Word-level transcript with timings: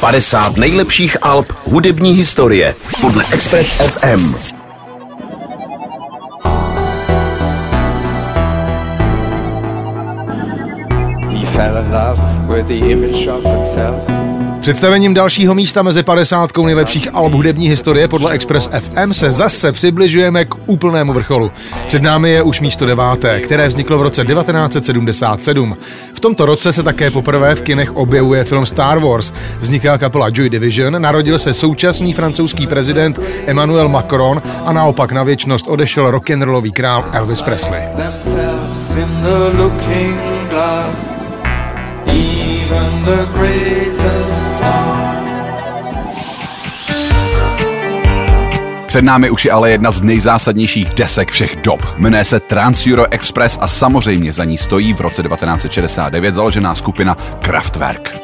50 0.00 0.56
nejlepších 0.56 1.16
alb 1.22 1.52
hudební 1.64 2.12
historie 2.12 2.74
podle 3.00 3.24
Express 3.32 3.72
FM. 3.72 4.34
He 11.30 11.46
fell 11.46 11.76
in 11.76 11.92
love 11.92 12.20
with 12.48 12.66
the 12.68 12.90
image 12.92 13.26
of 13.26 13.44
himself. 13.44 14.15
Představením 14.66 15.14
dalšího 15.14 15.54
místa 15.54 15.82
mezi 15.82 16.02
50 16.02 16.56
nejlepších 16.58 17.08
alb 17.12 17.32
hudební 17.32 17.68
historie 17.68 18.08
podle 18.08 18.32
Express 18.32 18.70
FM 18.78 19.12
se 19.12 19.32
zase 19.32 19.72
přibližujeme 19.72 20.44
k 20.44 20.54
úplnému 20.66 21.12
vrcholu. 21.12 21.52
Před 21.86 22.02
námi 22.02 22.30
je 22.30 22.42
už 22.42 22.60
místo 22.60 22.86
deváté, 22.86 23.40
které 23.40 23.68
vzniklo 23.68 23.98
v 23.98 24.02
roce 24.02 24.24
1977. 24.24 25.76
V 26.14 26.20
tomto 26.20 26.46
roce 26.46 26.72
se 26.72 26.82
také 26.82 27.10
poprvé 27.10 27.54
v 27.54 27.62
kinech 27.62 27.96
objevuje 27.96 28.44
film 28.44 28.66
Star 28.66 28.98
Wars. 28.98 29.32
Vzniká 29.58 29.98
kapela 29.98 30.28
Joy 30.32 30.50
Division, 30.50 31.02
narodil 31.02 31.38
se 31.38 31.54
současný 31.54 32.12
francouzský 32.12 32.66
prezident 32.66 33.20
Emmanuel 33.46 33.88
Macron 33.88 34.42
a 34.64 34.72
naopak 34.72 35.12
na 35.12 35.22
věčnost 35.22 35.68
odešel 35.68 36.10
rock'n'rollový 36.10 36.72
král 36.72 37.04
Elvis 37.12 37.42
Presley. 37.42 37.82
Even 42.08 43.04
the 43.04 43.26
greatest 43.34 43.95
Před 48.96 49.04
námi 49.04 49.30
už 49.30 49.44
je 49.44 49.52
ale 49.52 49.70
jedna 49.70 49.90
z 49.90 50.02
nejzásadnějších 50.02 50.88
desek 50.88 51.30
všech 51.30 51.56
dob. 51.56 51.80
Jmenuje 51.96 52.24
se 52.24 52.40
Trans 52.40 52.86
Euro 52.86 53.12
Express 53.12 53.58
a 53.60 53.68
samozřejmě 53.68 54.32
za 54.32 54.44
ní 54.44 54.58
stojí 54.58 54.92
v 54.92 55.00
roce 55.00 55.22
1969 55.22 56.34
založená 56.34 56.74
skupina 56.74 57.16
Kraftwerk. 57.40 58.18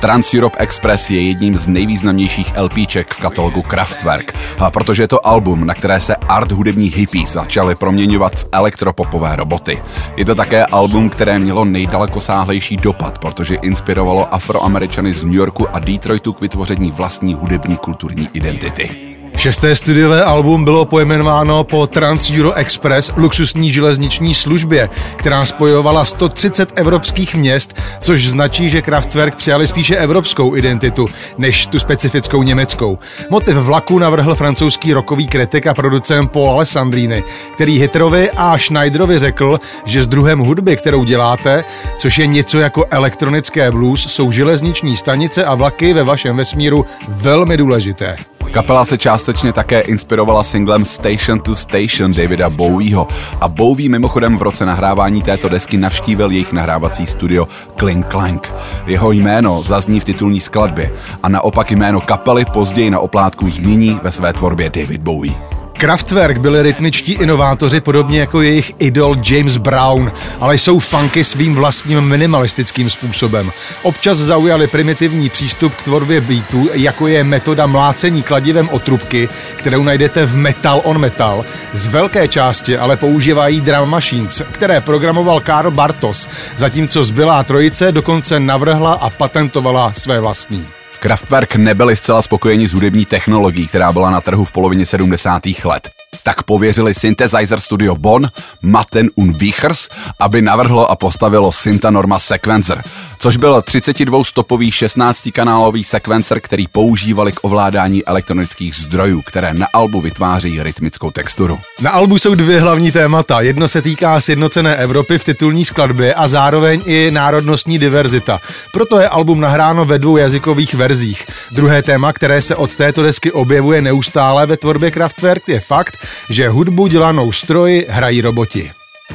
Trans 0.00 0.34
Europe 0.34 0.58
Express 0.58 1.10
je 1.10 1.20
jedním 1.20 1.58
z 1.58 1.66
nejvýznamnějších 1.66 2.52
LPček 2.60 3.14
v 3.14 3.20
katalogu 3.20 3.62
Kraftwerk, 3.62 4.32
a 4.58 4.70
protože 4.70 5.02
je 5.02 5.08
to 5.08 5.26
album, 5.26 5.66
na 5.66 5.74
které 5.74 6.00
se 6.00 6.16
art 6.16 6.52
hudební 6.52 6.88
hippies 6.88 7.32
začaly 7.32 7.74
proměňovat 7.74 8.36
v 8.36 8.46
elektropopové 8.52 9.36
roboty. 9.36 9.82
Je 10.16 10.24
to 10.24 10.34
také 10.34 10.64
album, 10.64 11.10
které 11.10 11.38
mělo 11.38 11.64
nejdalekosáhlejší 11.64 12.76
dopad, 12.76 13.18
protože 13.18 13.54
inspirovalo 13.54 14.34
afroameričany 14.34 15.12
z 15.12 15.24
New 15.24 15.34
Yorku 15.34 15.66
a 15.72 15.78
Detroitu 15.78 16.32
k 16.32 16.40
vytvoření 16.40 16.90
vlastní 16.90 17.34
hudební 17.34 17.76
kulturní 17.76 18.28
identity. 18.32 19.15
Šesté 19.36 19.76
studiové 19.76 20.24
album 20.24 20.64
bylo 20.64 20.84
pojmenováno 20.84 21.64
po 21.64 21.86
Trans 21.86 22.30
Euro 22.38 22.52
Express 22.52 23.12
luxusní 23.16 23.72
železniční 23.72 24.34
službě, 24.34 24.88
která 25.16 25.44
spojovala 25.44 26.04
130 26.04 26.72
evropských 26.74 27.34
měst, 27.34 27.80
což 27.98 28.28
značí, 28.28 28.70
že 28.70 28.82
Kraftwerk 28.82 29.34
přijali 29.34 29.66
spíše 29.66 29.96
evropskou 29.96 30.56
identitu, 30.56 31.04
než 31.38 31.66
tu 31.66 31.78
specifickou 31.78 32.42
německou. 32.42 32.98
Motiv 33.30 33.54
vlaku 33.54 33.98
navrhl 33.98 34.34
francouzský 34.34 34.92
rokový 34.92 35.26
kritik 35.26 35.66
a 35.66 35.74
producent 35.74 36.32
Paul 36.32 36.50
Alessandrini, 36.50 37.24
který 37.54 37.78
Hitlerovi 37.78 38.30
a 38.30 38.58
Schneiderovi 38.58 39.18
řekl, 39.18 39.58
že 39.84 40.02
s 40.02 40.08
druhem 40.08 40.38
hudby, 40.38 40.76
kterou 40.76 41.04
děláte, 41.04 41.64
což 41.98 42.18
je 42.18 42.26
něco 42.26 42.58
jako 42.58 42.84
elektronické 42.90 43.70
blues, 43.70 44.06
jsou 44.12 44.30
železniční 44.30 44.96
stanice 44.96 45.44
a 45.44 45.54
vlaky 45.54 45.92
ve 45.92 46.04
vašem 46.04 46.36
vesmíru 46.36 46.84
velmi 47.08 47.56
důležité. 47.56 48.16
Kapela 48.56 48.84
se 48.84 48.98
částečně 48.98 49.52
také 49.52 49.80
inspirovala 49.80 50.44
singlem 50.44 50.84
Station 50.84 51.40
to 51.40 51.56
Station 51.56 52.12
Davida 52.12 52.50
Bowieho 52.50 53.08
a 53.40 53.48
Bowie 53.48 53.88
mimochodem 53.88 54.38
v 54.38 54.42
roce 54.42 54.66
nahrávání 54.66 55.22
této 55.22 55.48
desky 55.48 55.76
navštívil 55.76 56.30
jejich 56.30 56.52
nahrávací 56.52 57.06
studio 57.06 57.48
Clink 57.78 58.06
Clank. 58.10 58.54
Jeho 58.86 59.12
jméno 59.12 59.62
zazní 59.62 60.00
v 60.00 60.04
titulní 60.04 60.40
skladbě 60.40 60.92
a 61.22 61.28
naopak 61.28 61.70
jméno 61.70 62.00
kapely 62.00 62.44
později 62.44 62.90
na 62.90 62.98
oplátku 63.00 63.50
změní 63.50 64.00
ve 64.02 64.12
své 64.12 64.32
tvorbě 64.32 64.70
David 64.70 65.00
Bowie. 65.00 65.55
Kraftwerk 65.76 66.38
byli 66.38 66.62
rytmičtí 66.62 67.12
inovátoři 67.12 67.80
podobně 67.80 68.20
jako 68.20 68.42
jejich 68.42 68.72
idol 68.78 69.16
James 69.30 69.56
Brown, 69.56 70.12
ale 70.40 70.54
jsou 70.58 70.78
funky 70.78 71.24
svým 71.24 71.54
vlastním 71.54 72.00
minimalistickým 72.00 72.90
způsobem. 72.90 73.50
Občas 73.82 74.18
zaujali 74.18 74.66
primitivní 74.66 75.30
přístup 75.30 75.74
k 75.74 75.82
tvorbě 75.82 76.20
beatů, 76.20 76.68
jako 76.72 77.06
je 77.06 77.24
metoda 77.24 77.66
mlácení 77.66 78.22
kladivem 78.22 78.68
o 78.68 78.78
trubky, 78.78 79.28
kterou 79.56 79.82
najdete 79.82 80.26
v 80.26 80.36
Metal 80.36 80.80
on 80.84 80.98
Metal. 80.98 81.44
Z 81.72 81.88
velké 81.88 82.28
části 82.28 82.78
ale 82.78 82.96
používají 82.96 83.60
drum 83.60 83.90
machines, 83.90 84.42
které 84.52 84.80
programoval 84.80 85.40
Karl 85.40 85.70
Bartos, 85.70 86.28
zatímco 86.56 87.04
zbylá 87.04 87.44
trojice 87.44 87.92
dokonce 87.92 88.40
navrhla 88.40 88.92
a 88.92 89.10
patentovala 89.10 89.92
své 89.92 90.20
vlastní. 90.20 90.66
Kraftwerk 90.96 91.56
nebyli 91.56 91.96
zcela 91.96 92.22
spokojeni 92.22 92.68
s 92.68 92.72
hudební 92.72 93.04
technologií, 93.04 93.66
která 93.66 93.92
byla 93.92 94.10
na 94.10 94.20
trhu 94.20 94.44
v 94.44 94.52
polovině 94.52 94.86
70. 94.86 95.42
let. 95.64 95.90
Tak 96.22 96.42
pověřili 96.42 96.94
synthesizer 96.94 97.60
studio 97.60 97.94
Bon, 97.96 98.28
Matten 98.62 99.10
und 99.14 99.36
Wichers, 99.36 99.88
aby 100.20 100.42
navrhlo 100.42 100.90
a 100.90 100.96
postavilo 100.96 101.52
Syntanorma 101.52 102.18
Sequencer, 102.18 102.82
což 103.26 103.36
byl 103.36 103.60
32-stopový 103.60 104.70
16-kanálový 104.70 105.84
sekvencer, 105.84 106.40
který 106.40 106.66
používali 106.68 107.32
k 107.32 107.40
ovládání 107.42 108.04
elektronických 108.04 108.74
zdrojů, 108.74 109.22
které 109.22 109.54
na 109.54 109.66
albu 109.72 110.00
vytváří 110.00 110.62
rytmickou 110.62 111.10
texturu. 111.10 111.60
Na 111.80 111.90
albu 111.90 112.18
jsou 112.18 112.34
dvě 112.34 112.60
hlavní 112.60 112.92
témata. 112.92 113.40
Jedno 113.40 113.68
se 113.68 113.82
týká 113.82 114.20
sjednocené 114.20 114.76
Evropy 114.76 115.18
v 115.18 115.24
titulní 115.24 115.64
skladbě 115.64 116.14
a 116.14 116.28
zároveň 116.28 116.82
i 116.86 117.10
národnostní 117.10 117.78
diverzita. 117.78 118.40
Proto 118.72 118.98
je 118.98 119.08
album 119.08 119.40
nahráno 119.40 119.84
ve 119.84 119.98
dvou 119.98 120.16
jazykových 120.16 120.74
verzích. 120.74 121.26
Druhé 121.50 121.82
téma, 121.82 122.12
které 122.12 122.42
se 122.42 122.56
od 122.56 122.74
této 122.74 123.02
desky 123.02 123.32
objevuje 123.32 123.82
neustále 123.82 124.46
ve 124.46 124.56
tvorbě 124.56 124.90
Kraftwerk, 124.90 125.48
je 125.48 125.60
fakt, 125.60 125.98
že 126.28 126.48
hudbu 126.48 126.86
dělanou 126.86 127.32
stroji 127.32 127.86
hrají 127.88 128.20
roboti. 128.20 128.70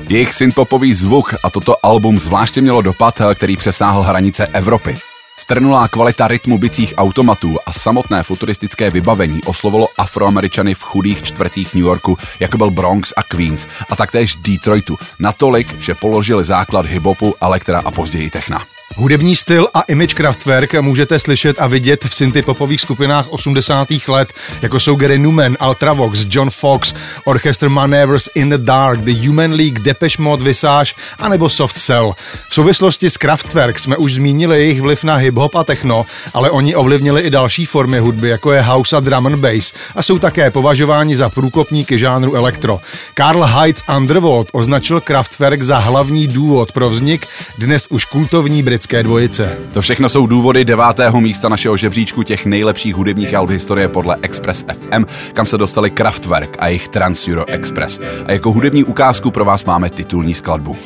Jejich 0.10 0.34
synpopový 0.34 0.94
zvuk 0.94 1.36
a 1.44 1.50
toto 1.50 1.86
album 1.86 2.20
zvláště 2.20 2.62
mělo 2.62 2.82
dopad, 2.82 3.22
který 3.36 3.58
přesáhl 3.58 4.02
hranice 4.02 4.48
Evropy. 4.48 4.96
Strnulá 5.40 5.88
kvalita 5.88 6.28
rytmu 6.28 6.58
bicích 6.58 6.94
automatů 6.98 7.58
a 7.66 7.74
samotné 7.74 8.24
futuristické 8.24 8.90
vybavení 8.90 9.44
oslovilo 9.44 9.88
afroameričany 9.98 10.74
v 10.74 10.84
chudých 10.84 11.24
čtvrtích 11.24 11.74
New 11.74 11.84
Yorku, 11.84 12.18
jako 12.40 12.58
byl 12.58 12.72
Bronx 12.72 13.14
a 13.18 13.24
Queens, 13.24 13.68
a 13.90 13.96
taktéž 13.96 14.36
Detroitu, 14.36 14.98
natolik, 15.20 15.82
že 15.82 15.96
položili 15.96 16.44
základ 16.44 16.86
hiphopu, 16.86 17.36
elektra 17.42 17.82
a 17.86 17.92
později 17.92 18.30
techna. 18.30 18.66
Hudební 18.96 19.36
styl 19.36 19.68
a 19.74 19.82
image 19.82 20.14
Kraftwerk 20.14 20.74
můžete 20.74 21.20
slyšet 21.20 21.60
a 21.60 21.68
vidět 21.68 22.06
v 22.06 22.16
synty 22.16 22.42
popových 22.42 22.82
skupinách 22.82 23.30
80. 23.30 23.88
let, 24.08 24.34
jako 24.62 24.80
jsou 24.80 24.96
Gary 24.96 25.20
Newman, 25.20 25.58
Ultravox, 25.68 26.26
John 26.30 26.50
Fox, 26.50 26.94
Orchestra 27.26 27.70
Maneuvers 27.70 28.30
in 28.36 28.50
the 28.50 28.58
Dark, 28.58 29.00
The 29.00 29.28
Human 29.28 29.52
League, 29.52 29.80
Depeche 29.80 30.22
Mode, 30.22 30.44
Visage 30.44 30.94
a 31.20 31.30
nebo 31.30 31.50
Soft 31.50 31.78
Cell. 31.78 32.14
V 32.50 32.54
souvislosti 32.54 33.10
s 33.10 33.18
Kraftwerk 33.18 33.80
jsme 33.80 33.98
už 33.98 34.14
zmínili 34.14 34.60
jejich 34.60 34.82
vliv 34.82 35.04
na 35.04 35.16
hip-hop 35.16 35.60
a 35.60 35.64
techno, 35.64 36.06
ale 36.34 36.52
oni 36.52 36.76
ovlivnili 36.76 37.22
i 37.22 37.30
další 37.30 37.66
formy 37.66 38.00
hudby, 38.00 38.30
jako 38.30 38.52
je 38.52 38.62
house 38.62 38.98
a 38.98 39.00
drum 39.00 39.28
and 39.28 39.36
bass 39.36 39.74
a 39.96 40.04
jsou 40.04 40.20
také 40.20 40.52
považováni 40.52 41.16
za 41.16 41.30
průkopníky 41.30 41.98
žánru 41.98 42.36
elektro. 42.36 42.78
Karl 43.14 43.44
Heitz 43.44 43.84
Underworld 43.98 44.50
označil 44.54 45.02
Kraftwerk 45.02 45.62
za 45.62 45.78
hlavní 45.78 46.28
důvod 46.28 46.72
pro 46.72 46.90
vznik 46.90 47.28
dnes 47.58 47.88
už 47.90 48.06
kultovní 48.06 48.64
brit 48.64 48.81
britské 48.82 49.04
dvojice. 49.04 49.58
To 49.74 49.82
všechno 49.82 50.10
jsou 50.10 50.28
důvody 50.28 50.66
devátého 50.66 51.22
místa 51.22 51.50
našeho 51.50 51.78
žebříčku 51.78 52.24
těch 52.24 52.46
nejlepších 52.46 52.96
hudebních 52.96 53.34
alb 53.34 53.50
historie 53.50 53.88
podle 53.88 54.18
Express 54.22 54.66
FM, 54.74 55.06
kam 55.34 55.46
se 55.46 55.58
dostali 55.58 55.92
Kraftwerk 55.92 56.58
a 56.60 56.68
jejich 56.68 56.88
Trans 56.88 57.28
Euro 57.28 57.50
Express. 57.50 58.00
A 58.26 58.32
jako 58.32 58.52
hudební 58.52 58.84
ukázku 58.84 59.32
pro 59.32 59.46
vás 59.46 59.66
máme 59.66 59.90
titulní 59.90 60.34
skladbu. 60.34 60.78